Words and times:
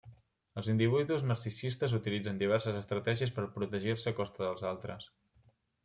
Els 0.59 0.69
individus 0.73 1.25
narcisistes 1.31 1.93
utilitzen 1.99 2.41
diverses 2.41 2.81
estratègies 2.83 3.37
per 3.39 3.47
protegir-se 3.59 4.15
a 4.15 4.19
costa 4.23 4.47
dels 4.49 4.69
altres. 4.73 5.11